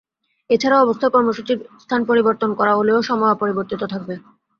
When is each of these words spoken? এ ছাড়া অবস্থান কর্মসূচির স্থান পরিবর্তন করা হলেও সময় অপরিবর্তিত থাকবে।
এ 0.49 0.59
ছাড়া 0.61 0.77
অবস্থান 0.81 1.09
কর্মসূচির 1.09 1.59
স্থান 1.79 2.01
পরিবর্তন 2.09 2.49
করা 2.59 2.73
হলেও 2.75 2.99
সময় 3.09 3.33
অপরিবর্তিত 3.33 3.81
থাকবে। 3.93 4.13